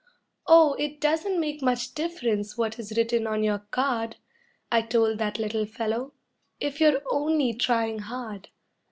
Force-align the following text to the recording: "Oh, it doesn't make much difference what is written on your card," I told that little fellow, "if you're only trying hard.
"Oh, 0.47 0.73
it 0.79 0.99
doesn't 0.99 1.39
make 1.39 1.61
much 1.61 1.93
difference 1.93 2.57
what 2.57 2.79
is 2.79 2.97
written 2.97 3.27
on 3.27 3.43
your 3.43 3.59
card," 3.69 4.15
I 4.71 4.81
told 4.81 5.19
that 5.19 5.37
little 5.37 5.67
fellow, 5.67 6.13
"if 6.59 6.81
you're 6.81 7.03
only 7.11 7.53
trying 7.53 7.99
hard. 7.99 8.49